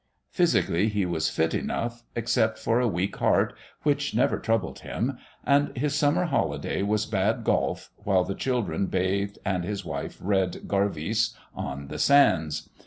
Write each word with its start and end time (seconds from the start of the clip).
Physically, 0.31 0.87
he 0.89 1.05
was 1.05 1.29
fit 1.29 1.53
enough, 1.53 2.01
except 2.15 2.57
for 2.57 2.79
a 2.79 2.87
weak 2.87 3.17
heart 3.17 3.53
(which 3.83 4.15
never 4.15 4.39
troubled 4.39 4.79
him); 4.79 5.19
and 5.43 5.77
his 5.77 5.93
summer 5.93 6.25
holiday 6.25 6.81
was 6.81 7.05
bad 7.05 7.43
golf, 7.43 7.91
while 7.97 8.23
the 8.23 8.33
children 8.33 8.87
bathed 8.87 9.37
and 9.45 9.63
his 9.63 9.85
wife 9.85 10.17
read 10.19 10.67
"Garvice" 10.67 11.35
on 11.53 11.85
the 11.89 11.99
sands. 11.99 12.67